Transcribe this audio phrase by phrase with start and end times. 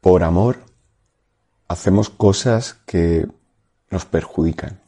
[0.00, 0.64] por amor
[1.68, 3.28] hacemos cosas que
[3.90, 4.80] nos perjudican.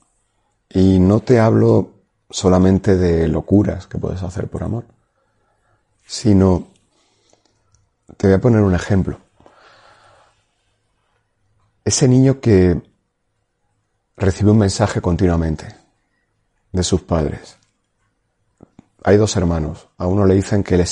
[0.69, 1.91] Y no te hablo
[2.31, 4.85] solamente de locuras que puedes hacer por amor,
[6.07, 6.69] sino
[8.17, 9.19] te voy a poner un ejemplo.
[11.85, 12.81] Ese niño que
[14.17, 15.67] recibe un mensaje continuamente
[16.71, 17.57] de sus padres.
[19.05, 19.89] Hay dos hermanos.
[19.99, 20.85] A uno le dicen que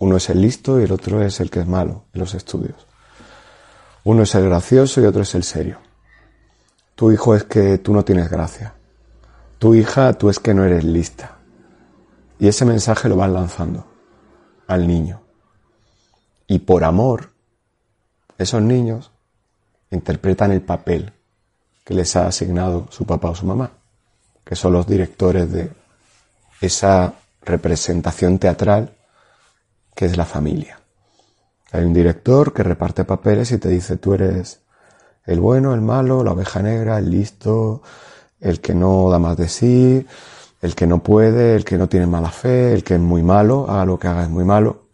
[0.00, 2.93] uno es el listo y el otro es el que es malo en los estudios.
[4.04, 5.78] Uno es el gracioso y otro es el serio.
[6.94, 8.74] Tu hijo es que tú no tienes gracia.
[9.58, 11.38] Tu hija, tú es que no eres lista.
[12.38, 13.86] Y ese mensaje lo van lanzando
[14.66, 15.22] al niño.
[16.46, 17.30] Y por amor,
[18.36, 19.10] esos niños
[19.90, 21.12] interpretan el papel
[21.84, 23.70] que les ha asignado su papá o su mamá,
[24.44, 25.72] que son los directores de
[26.60, 28.94] esa representación teatral
[29.94, 30.83] que es la familia.
[31.74, 34.60] Hay un director que reparte papeles y te dice tú eres
[35.26, 37.82] el bueno, el malo, la oveja negra, el listo,
[38.38, 40.06] el que no da más de sí,
[40.60, 43.68] el que no puede, el que no tiene mala fe, el que es muy malo,
[43.68, 44.84] haga lo que haga es muy malo.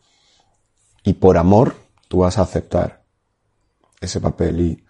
[1.04, 1.74] Y por amor
[2.08, 3.02] tú vas a aceptar
[4.00, 4.60] ese papel.
[4.60, 4.84] Y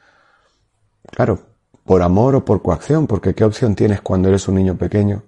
[1.11, 1.41] claro,
[1.85, 5.25] por amor o por coacción, porque ¿qué opción tienes cuando eres un niño pequeño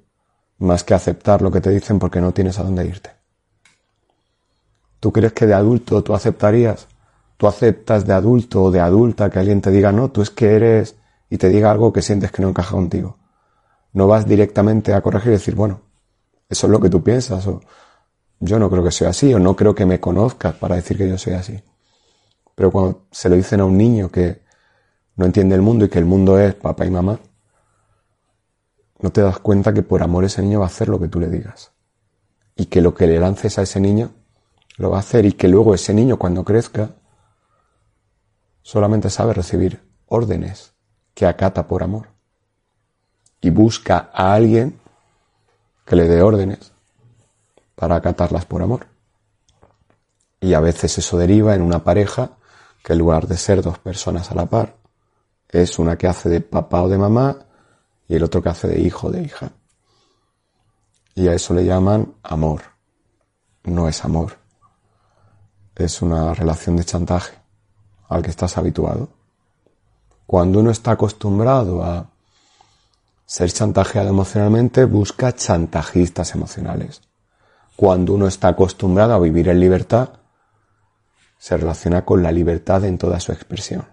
[0.58, 3.21] más que aceptar lo que te dicen porque no tienes a dónde irte?
[5.02, 6.86] ¿Tú crees que de adulto tú aceptarías?
[7.36, 10.54] ¿Tú aceptas de adulto o de adulta que alguien te diga no, tú es que
[10.54, 10.94] eres
[11.28, 13.18] y te diga algo que sientes que no encaja contigo?
[13.94, 15.80] No vas directamente a corregir y decir, bueno,
[16.48, 17.60] eso es lo que tú piensas o
[18.38, 21.08] yo no creo que sea así o no creo que me conozcas para decir que
[21.08, 21.60] yo soy así.
[22.54, 24.42] Pero cuando se lo dicen a un niño que
[25.16, 27.18] no entiende el mundo y que el mundo es papá y mamá,
[29.00, 31.18] no te das cuenta que por amor ese niño va a hacer lo que tú
[31.18, 31.72] le digas.
[32.54, 34.21] Y que lo que le lances a ese niño
[34.76, 36.90] lo va a hacer y que luego ese niño cuando crezca
[38.62, 40.72] solamente sabe recibir órdenes
[41.14, 42.08] que acata por amor.
[43.40, 44.78] Y busca a alguien
[45.84, 46.72] que le dé órdenes
[47.74, 48.86] para acatarlas por amor.
[50.40, 52.30] Y a veces eso deriva en una pareja
[52.82, 54.76] que en lugar de ser dos personas a la par,
[55.48, 57.36] es una que hace de papá o de mamá
[58.08, 59.50] y el otro que hace de hijo o de hija.
[61.14, 62.62] Y a eso le llaman amor.
[63.64, 64.41] No es amor.
[65.74, 67.36] Es una relación de chantaje
[68.08, 69.08] al que estás habituado.
[70.26, 72.10] Cuando uno está acostumbrado a
[73.26, 77.02] ser chantajeado emocionalmente, busca chantajistas emocionales.
[77.76, 80.10] Cuando uno está acostumbrado a vivir en libertad,
[81.38, 83.86] se relaciona con la libertad en toda su expresión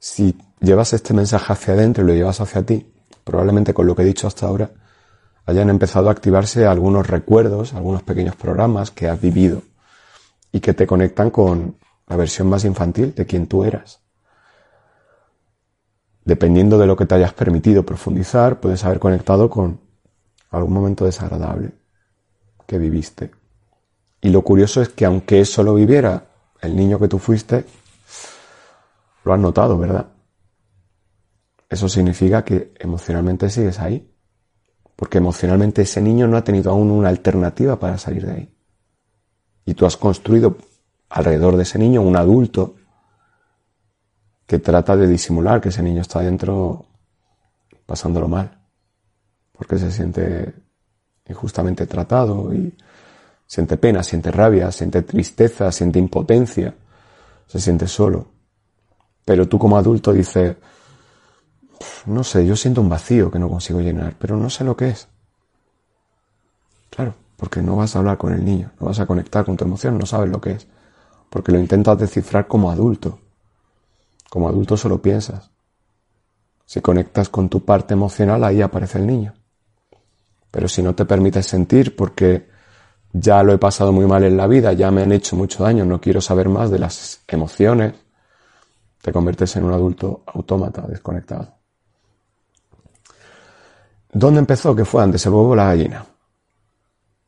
[0.00, 2.90] si llevas este mensaje hacia adentro y lo llevas hacia ti,
[3.22, 4.70] probablemente con lo que he dicho hasta ahora,
[5.46, 9.62] hayan empezado a activarse algunos recuerdos, algunos pequeños programas que has vivido
[10.52, 14.00] y que te conectan con la versión más infantil de quien tú eras.
[16.24, 19.80] Dependiendo de lo que te hayas permitido profundizar, puedes haber conectado con
[20.50, 21.72] algún momento desagradable
[22.66, 23.30] que viviste.
[24.20, 26.26] Y lo curioso es que aunque eso lo viviera
[26.60, 27.64] el niño que tú fuiste,
[29.24, 30.08] lo has notado, ¿verdad?
[31.68, 34.09] Eso significa que emocionalmente sigues ahí.
[35.00, 38.54] Porque emocionalmente ese niño no ha tenido aún una alternativa para salir de ahí.
[39.64, 40.58] Y tú has construido
[41.08, 42.74] alrededor de ese niño un adulto
[44.46, 46.84] que trata de disimular que ese niño está dentro
[47.86, 48.60] pasándolo mal.
[49.52, 50.52] Porque se siente
[51.26, 52.76] injustamente tratado y
[53.46, 56.74] siente pena, siente rabia, siente tristeza, siente impotencia,
[57.46, 58.26] se siente solo.
[59.24, 60.56] Pero tú como adulto dices,
[62.06, 64.88] no sé, yo siento un vacío que no consigo llenar, pero no sé lo que
[64.88, 65.08] es.
[66.90, 69.64] Claro, porque no vas a hablar con el niño, no vas a conectar con tu
[69.64, 70.66] emoción, no sabes lo que es.
[71.30, 73.20] Porque lo intentas descifrar como adulto.
[74.28, 75.50] Como adulto solo piensas.
[76.66, 79.34] Si conectas con tu parte emocional, ahí aparece el niño.
[80.50, 82.48] Pero si no te permites sentir porque
[83.12, 85.84] ya lo he pasado muy mal en la vida, ya me han hecho mucho daño,
[85.84, 87.94] no quiero saber más de las emociones,
[89.00, 91.59] te conviertes en un adulto autómata, desconectado.
[94.12, 94.74] ¿Dónde empezó?
[94.74, 96.04] ¿Qué fue antes el huevo o la gallina?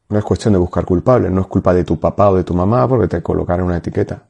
[0.09, 2.55] No es cuestión de buscar culpables, no es culpa de tu papá o de tu
[2.55, 4.29] mamá porque te colocaron una etiqueta.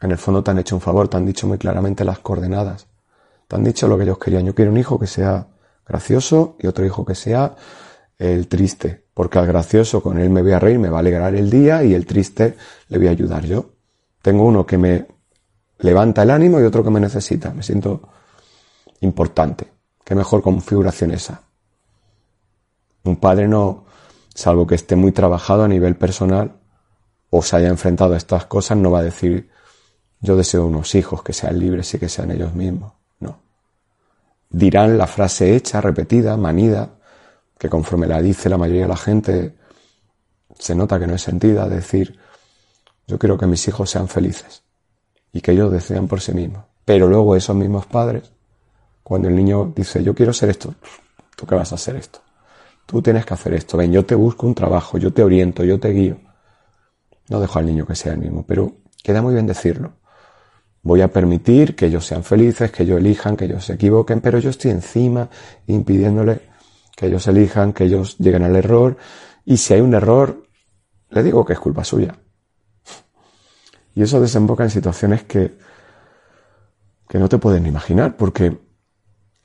[0.00, 2.86] En el fondo te han hecho un favor, te han dicho muy claramente las coordenadas.
[3.48, 4.46] Te han dicho lo que ellos querían.
[4.46, 5.48] Yo quiero un hijo que sea
[5.86, 7.54] gracioso y otro hijo que sea
[8.18, 9.06] el triste.
[9.12, 11.82] Porque al gracioso con él me voy a reír, me va a alegrar el día
[11.82, 12.56] y el triste
[12.88, 13.70] le voy a ayudar yo.
[14.22, 15.06] Tengo uno que me
[15.80, 17.52] levanta el ánimo y otro que me necesita.
[17.52, 18.08] Me siento
[19.00, 19.79] importante.
[20.10, 21.42] Qué mejor configuración esa.
[23.04, 23.84] Un padre no,
[24.34, 26.56] salvo que esté muy trabajado a nivel personal,
[27.30, 29.50] o se haya enfrentado a estas cosas no va a decir
[30.20, 32.92] yo deseo unos hijos que sean libres y que sean ellos mismos.
[33.20, 33.38] No.
[34.48, 36.90] Dirán la frase hecha, repetida, manida,
[37.56, 39.54] que conforme la dice la mayoría de la gente
[40.58, 42.18] se nota que no es sentida, decir
[43.06, 44.64] yo quiero que mis hijos sean felices
[45.32, 46.64] y que ellos desean por sí mismos.
[46.84, 48.32] Pero luego esos mismos padres,
[49.02, 50.74] cuando el niño dice yo quiero ser esto,
[51.36, 52.20] ¿tú qué vas a hacer esto?
[52.86, 55.78] Tú tienes que hacer esto, ven, yo te busco un trabajo, yo te oriento, yo
[55.78, 56.18] te guío.
[57.28, 59.92] No dejo al niño que sea el mismo, pero queda muy bien decirlo.
[60.82, 64.38] Voy a permitir que ellos sean felices, que ellos elijan, que ellos se equivoquen, pero
[64.38, 65.28] yo estoy encima
[65.66, 66.50] impidiéndole
[66.96, 68.96] que ellos elijan, que ellos lleguen al error.
[69.44, 70.42] Y si hay un error,
[71.10, 72.18] le digo que es culpa suya.
[73.94, 75.56] Y eso desemboca en situaciones que,
[77.08, 78.58] que no te pueden imaginar, porque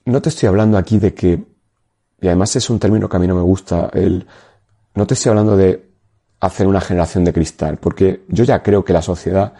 [0.05, 1.43] no te estoy hablando aquí de que,
[2.21, 4.25] y además es un término que a mí no me gusta, el,
[4.93, 5.91] no te estoy hablando de
[6.39, 9.53] hacer una generación de cristal, porque yo ya creo que la sociedad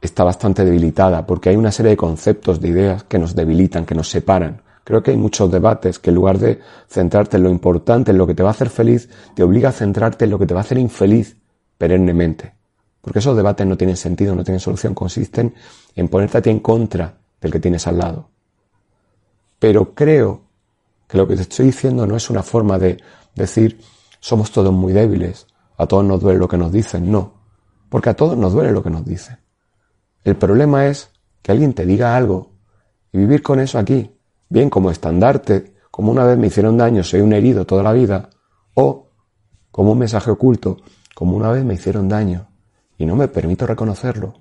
[0.00, 3.94] está bastante debilitada, porque hay una serie de conceptos, de ideas que nos debilitan, que
[3.94, 4.62] nos separan.
[4.84, 8.26] Creo que hay muchos debates que en lugar de centrarte en lo importante, en lo
[8.26, 10.60] que te va a hacer feliz, te obliga a centrarte en lo que te va
[10.60, 11.36] a hacer infeliz
[11.78, 12.54] perennemente.
[13.00, 15.54] Porque esos debates no tienen sentido, no tienen solución, consisten
[15.94, 18.28] en ponerte a ti en contra del que tienes al lado.
[19.60, 20.40] Pero creo
[21.06, 22.96] que lo que te estoy diciendo no es una forma de
[23.36, 23.80] decir
[24.18, 25.46] somos todos muy débiles,
[25.76, 27.34] a todos nos duele lo que nos dicen, no,
[27.88, 29.38] porque a todos nos duele lo que nos dicen.
[30.24, 31.10] El problema es
[31.42, 32.50] que alguien te diga algo
[33.12, 34.10] y vivir con eso aquí,
[34.48, 38.30] bien como estandarte, como una vez me hicieron daño, soy un herido toda la vida,
[38.74, 39.08] o
[39.70, 40.78] como un mensaje oculto,
[41.14, 42.48] como una vez me hicieron daño
[42.98, 44.34] y no me permito reconocerlo,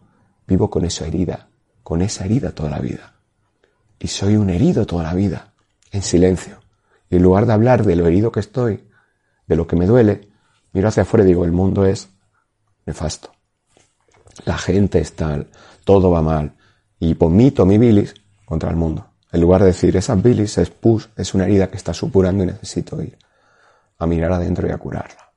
[0.47, 1.49] vivo con esa herida,
[1.83, 3.18] con esa herida toda la vida.
[3.99, 5.53] Y soy un herido toda la vida,
[5.91, 6.59] en silencio.
[7.09, 8.87] Y en lugar de hablar de lo herido que estoy,
[9.45, 10.29] de lo que me duele,
[10.71, 12.09] miro hacia afuera y digo, el mundo es
[12.85, 13.31] nefasto.
[14.45, 15.47] La gente es tal,
[15.83, 16.55] todo va mal.
[16.99, 18.13] Y vomito mi bilis
[18.45, 19.07] contra el mundo.
[19.31, 22.47] En lugar de decir, esa bilis es pus, es una herida que está supurando y
[22.47, 23.17] necesito ir
[23.97, 25.31] a mirar adentro y a curarla.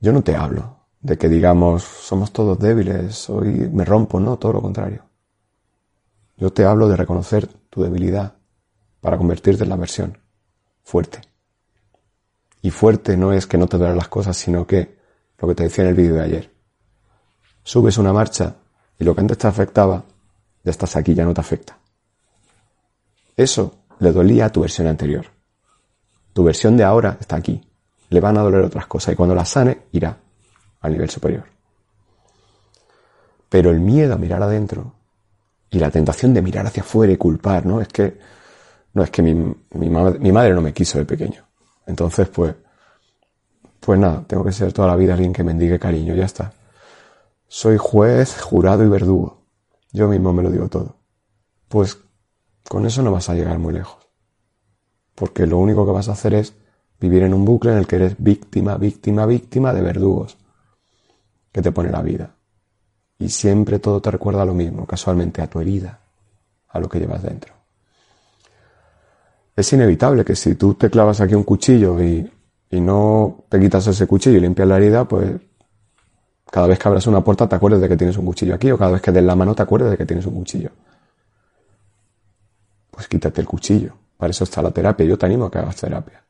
[0.00, 4.54] Yo no te hablo de que digamos, somos todos débiles, hoy me rompo, no, todo
[4.54, 5.04] lo contrario.
[6.36, 8.34] Yo te hablo de reconocer tu debilidad
[9.00, 10.18] para convertirte en la versión
[10.82, 11.20] fuerte.
[12.60, 14.98] Y fuerte no es que no te duelan las cosas, sino que,
[15.38, 16.50] lo que te decía en el vídeo de ayer,
[17.64, 18.56] subes una marcha
[18.98, 20.04] y lo que antes te afectaba,
[20.62, 21.78] ya estás aquí, ya no te afecta.
[23.36, 25.26] Eso le dolía a tu versión anterior.
[26.32, 27.60] Tu versión de ahora está aquí.
[28.10, 30.16] Le van a doler otras cosas y cuando la sane, irá
[30.80, 31.44] al nivel superior.
[33.48, 34.94] Pero el miedo a mirar adentro
[35.72, 37.80] y la tentación de mirar hacia afuera y culpar, ¿no?
[37.80, 38.18] Es que,
[38.92, 41.48] no, es que mi, mi, madre no me quiso de pequeño.
[41.86, 42.54] Entonces, pues,
[43.80, 46.52] pues nada, tengo que ser toda la vida alguien que mendigue cariño, ya está.
[47.48, 49.46] Soy juez, jurado y verdugo.
[49.92, 50.96] Yo mismo me lo digo todo.
[51.68, 51.98] Pues
[52.68, 54.06] con eso no vas a llegar muy lejos.
[55.14, 56.54] Porque lo único que vas a hacer es
[57.00, 60.36] vivir en un bucle en el que eres víctima, víctima, víctima de verdugos
[61.50, 62.36] que te pone la vida.
[63.22, 65.96] Y siempre todo te recuerda a lo mismo, casualmente a tu herida,
[66.68, 67.54] a lo que llevas dentro.
[69.54, 72.28] Es inevitable que si tú te clavas aquí un cuchillo y,
[72.68, 75.30] y no te quitas ese cuchillo y limpias la herida, pues
[76.50, 78.76] cada vez que abras una puerta te acuerdes de que tienes un cuchillo aquí o
[78.76, 80.70] cada vez que des la mano te acuerdes de que tienes un cuchillo.
[82.90, 83.92] Pues quítate el cuchillo.
[84.16, 85.06] Para eso está la terapia.
[85.06, 86.24] Yo te animo a que hagas terapia.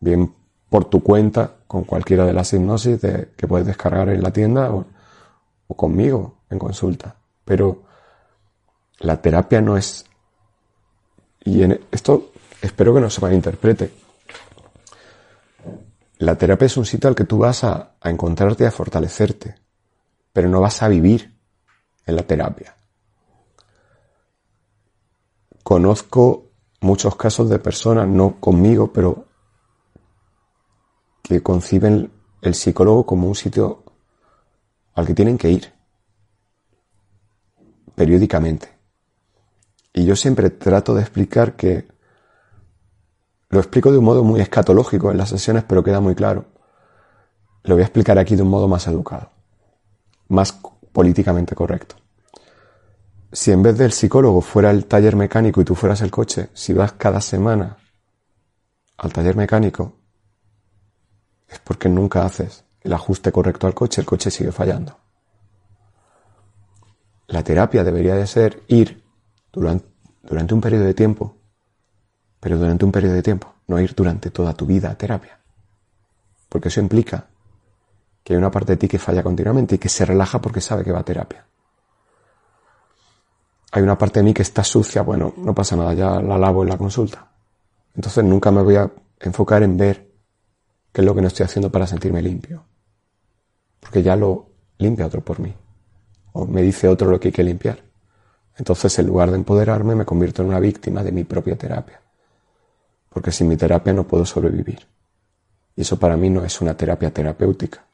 [0.00, 0.30] Bien
[0.68, 4.70] por tu cuenta, con cualquiera de las hipnosis que puedes descargar en la tienda
[5.66, 7.16] o conmigo en consulta.
[7.44, 7.84] Pero
[9.00, 10.04] la terapia no es...
[11.44, 14.04] Y en esto espero que no se malinterprete
[16.24, 19.56] la terapia es un sitio al que tú vas a, encontrarte y a fortalecerte,
[20.32, 21.36] pero no vas a vivir
[22.06, 22.76] en la terapia.
[25.62, 29.26] Conozco muchos casos de personas, no conmigo, pero
[31.22, 33.83] que conciben el psicólogo como un sitio
[34.94, 35.72] al que tienen que ir
[37.94, 38.68] periódicamente.
[39.92, 41.86] Y yo siempre trato de explicar que
[43.48, 46.46] lo explico de un modo muy escatológico en las sesiones, pero queda muy claro.
[47.62, 49.30] Lo voy a explicar aquí de un modo más educado,
[50.28, 50.58] más
[50.92, 51.96] políticamente correcto.
[53.32, 56.72] Si en vez del psicólogo fuera el taller mecánico y tú fueras el coche, si
[56.72, 57.76] vas cada semana
[58.96, 59.96] al taller mecánico,
[61.48, 64.96] es porque nunca haces el ajuste correcto al coche, el coche sigue fallando.
[67.26, 69.02] La terapia debería de ser ir
[69.52, 69.88] durante,
[70.22, 71.36] durante un periodo de tiempo
[72.44, 75.40] pero durante un periodo de tiempo, no ir durante toda tu vida a terapia.
[76.50, 77.26] Porque eso implica
[78.22, 80.84] que hay una parte de ti que falla continuamente y que se relaja porque sabe
[80.84, 81.46] que va a terapia.
[83.72, 86.64] Hay una parte de mí que está sucia, bueno, no pasa nada, ya la lavo
[86.64, 87.26] en la consulta.
[87.94, 90.06] Entonces nunca me voy a enfocar en ver
[90.92, 92.62] qué es lo que no estoy haciendo para sentirme limpio.
[93.84, 94.46] Porque ya lo
[94.78, 95.54] limpia otro por mí.
[96.32, 97.84] O me dice otro lo que hay que limpiar.
[98.56, 102.00] Entonces, en lugar de empoderarme, me convierto en una víctima de mi propia terapia.
[103.10, 104.86] Porque sin mi terapia no puedo sobrevivir.
[105.76, 107.84] Y eso para mí no es una terapia terapéutica.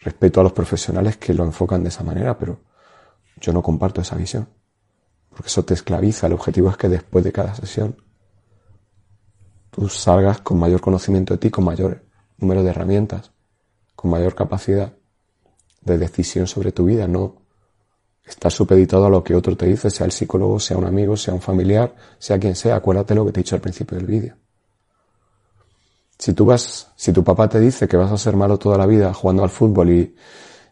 [0.00, 2.60] Respeto a los profesionales que lo enfocan de esa manera, pero
[3.40, 4.48] yo no comparto esa visión.
[5.30, 6.26] Porque eso te esclaviza.
[6.26, 7.96] El objetivo es que después de cada sesión
[9.70, 12.02] tú salgas con mayor conocimiento de ti, con mayor
[12.38, 13.31] número de herramientas,
[14.02, 14.92] con mayor capacidad
[15.80, 17.36] de decisión sobre tu vida, no
[18.24, 21.32] estar supeditado a lo que otro te dice, sea el psicólogo, sea un amigo, sea
[21.32, 22.74] un familiar, sea quien sea.
[22.74, 24.36] Acuérdate lo que te he dicho al principio del vídeo.
[26.18, 28.86] Si tú vas, si tu papá te dice que vas a ser malo toda la
[28.86, 30.16] vida jugando al fútbol y,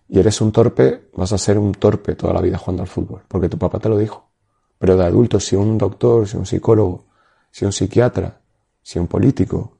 [0.08, 3.48] eres un torpe, vas a ser un torpe toda la vida jugando al fútbol, porque
[3.48, 4.28] tu papá te lo dijo.
[4.76, 7.06] Pero de adulto, si un doctor, si un psicólogo,
[7.52, 8.40] si un psiquiatra,
[8.82, 9.78] si un político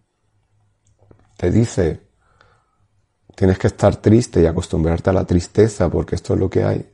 [1.37, 2.10] te dice
[3.41, 6.87] tienes que estar triste y acostumbrarte a la tristeza porque esto es lo que hay,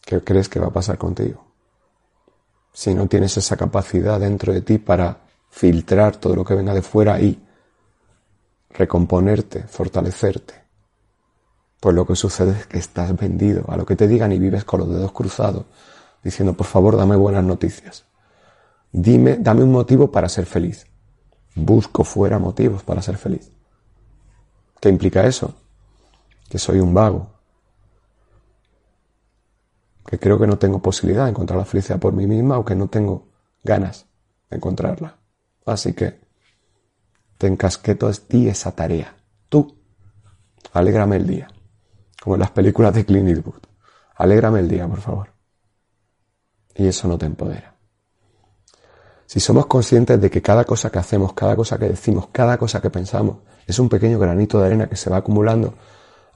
[0.00, 1.44] ¿qué crees que va a pasar contigo?
[2.72, 6.82] Si no tienes esa capacidad dentro de ti para filtrar todo lo que venga de
[6.82, 7.44] fuera y
[8.70, 10.54] recomponerte, fortalecerte,
[11.80, 14.62] pues lo que sucede es que estás vendido a lo que te digan y vives
[14.64, 15.64] con los dedos cruzados,
[16.22, 18.04] diciendo, por favor, dame buenas noticias.
[18.92, 20.86] Dime, dame un motivo para ser feliz.
[21.54, 23.50] Busco fuera motivos para ser feliz.
[24.80, 25.54] ¿Qué implica eso?
[26.48, 27.30] Que soy un vago.
[30.06, 32.74] Que creo que no tengo posibilidad de encontrar la felicidad por mí misma o que
[32.74, 33.28] no tengo
[33.62, 34.06] ganas
[34.50, 35.18] de encontrarla.
[35.64, 36.20] Así que
[37.38, 39.16] te encasqueto a ti esa tarea.
[39.48, 39.76] Tú,
[40.72, 41.48] alégrame el día.
[42.20, 43.62] Como en las películas de Clint Eastwood.
[44.16, 45.32] Alégrame el día, por favor.
[46.74, 47.71] Y eso no te empodera.
[49.32, 52.82] Si somos conscientes de que cada cosa que hacemos, cada cosa que decimos, cada cosa
[52.82, 55.72] que pensamos es un pequeño granito de arena que se va acumulando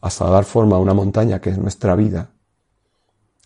[0.00, 2.30] hasta dar forma a una montaña que es nuestra vida,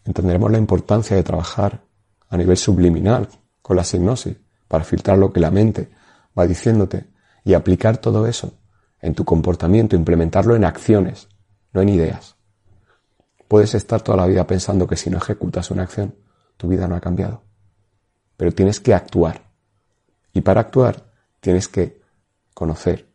[0.04, 1.82] entenderemos la importancia de trabajar
[2.28, 3.28] a nivel subliminal
[3.60, 4.36] con la hipnosis
[4.68, 5.90] para filtrar lo que la mente
[6.38, 7.10] va diciéndote
[7.42, 8.52] y aplicar todo eso
[9.00, 11.26] en tu comportamiento, implementarlo en acciones,
[11.72, 12.36] no en ideas.
[13.48, 16.14] Puedes estar toda la vida pensando que si no ejecutas una acción,
[16.56, 17.49] tu vida no ha cambiado
[18.40, 19.42] pero tienes que actuar.
[20.32, 22.00] Y para actuar tienes que
[22.54, 23.06] conocer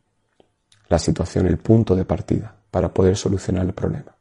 [0.88, 4.16] la situación, el punto de partida, para poder solucionar el problema.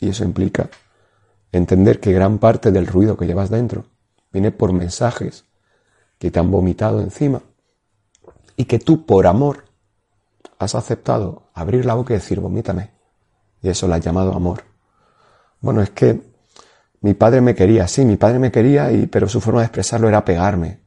[0.00, 0.68] Y eso implica
[1.52, 3.84] entender que gran parte del ruido que llevas dentro
[4.32, 5.44] viene por mensajes
[6.18, 7.40] que te han vomitado encima
[8.56, 9.66] y que tú por amor
[10.58, 12.90] has aceptado abrir la boca y decir vomítame.
[13.62, 14.64] Y eso lo has llamado amor.
[15.60, 16.33] Bueno, es que
[17.04, 20.08] mi padre me quería, sí, mi padre me quería, y, pero su forma de expresarlo
[20.08, 20.80] era pegarme.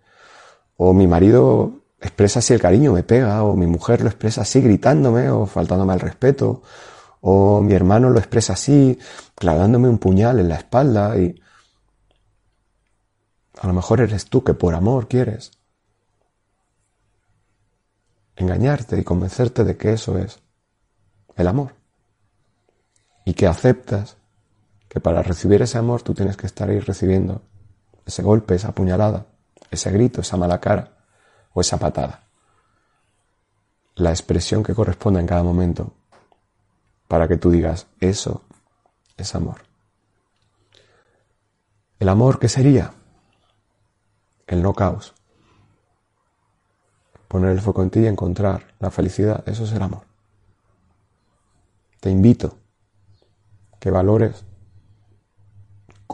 [0.76, 4.60] O mi marido expresa así el cariño, me pega, o mi mujer lo expresa así
[4.60, 6.64] gritándome o faltándome al respeto,
[7.22, 8.98] o mi hermano lo expresa así
[9.36, 11.40] clavándome un puñal en la espalda y
[13.62, 15.52] a lo mejor eres tú que por amor quieres
[18.36, 20.40] engañarte y convencerte de que eso es
[21.36, 21.76] el amor
[23.24, 24.18] y que aceptas
[24.98, 27.44] que para recibir ese amor tú tienes que estar ahí recibiendo
[28.04, 29.28] ese golpe, esa puñalada,
[29.70, 30.98] ese grito, esa mala cara
[31.54, 32.24] o esa patada.
[33.94, 35.94] La expresión que corresponde en cada momento
[37.08, 38.42] para que tú digas, eso
[39.18, 39.62] es amor.
[42.00, 42.92] ¿El amor qué sería?
[44.48, 45.14] El no caos.
[47.28, 50.08] Poner el foco en ti y encontrar la felicidad, eso es el amor.
[52.00, 52.58] Te invito
[53.80, 54.44] que valores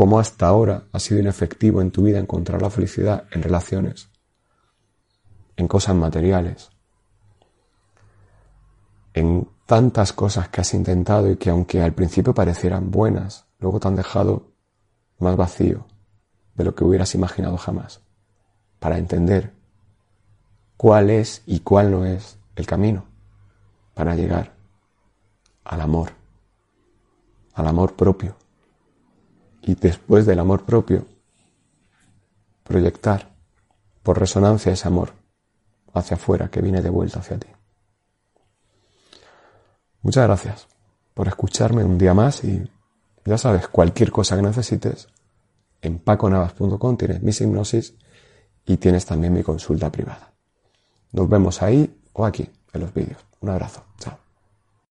[0.03, 4.10] cómo hasta ahora ha sido inefectivo en tu vida encontrar la felicidad en relaciones,
[5.55, 6.72] en cosas materiales,
[9.13, 13.88] en tantas cosas que has intentado y que aunque al principio parecieran buenas, luego te
[13.88, 14.51] han dejado
[15.19, 15.86] más vacío
[16.55, 18.01] de lo que hubieras imaginado jamás,
[18.79, 19.53] para entender
[20.75, 23.05] cuál es y cuál no es el camino
[23.93, 24.53] para llegar
[25.63, 26.10] al amor,
[27.53, 28.43] al amor propio
[29.63, 31.05] y después del amor propio,
[32.63, 33.34] proyectar
[34.03, 35.13] por resonancia ese amor
[35.93, 37.48] hacia afuera que viene de vuelta hacia ti.
[40.01, 40.67] Muchas gracias
[41.13, 42.70] por escucharme un día más y
[43.25, 45.08] ya sabes, cualquier cosa que necesites,
[45.82, 47.96] en paconavas.com tienes mis hipnosis
[48.65, 50.34] y tienes también mi consulta privada.
[51.12, 53.24] Nos vemos ahí o aquí, en los vídeos.
[53.41, 53.84] Un abrazo.
[54.00, 54.23] Chao.